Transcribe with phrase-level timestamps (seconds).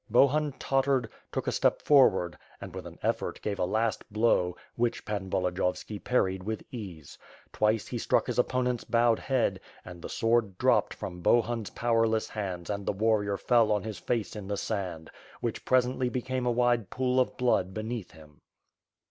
[0.09, 5.05] Bohun tottered, took a step forward, and with an effort gave a last blow, which
[5.05, 7.19] Pan Volodiyovski parried with ease.
[7.53, 12.67] Twice, he struck his opponent's bowed head, and the sword dropped from Bohun's powerless hands
[12.67, 16.89] and the warrior fell on his face in the sand, which presently became a wide
[16.89, 18.41] pool of blood beneath him.